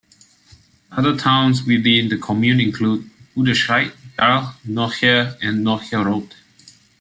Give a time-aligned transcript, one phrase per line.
[0.91, 3.07] Other towns within the commune include
[3.37, 6.33] Buderscheid, Dahl, Nocher, and Nocher-Route.